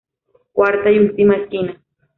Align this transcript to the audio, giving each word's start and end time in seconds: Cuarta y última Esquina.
Cuarta 0.53 0.89
y 0.89 0.97
última 0.97 1.35
Esquina. 1.35 1.79